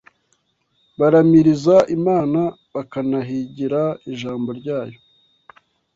[0.99, 2.41] baramiriza Imana
[2.73, 3.81] bakanahigira
[4.11, 4.97] ijambo ryayo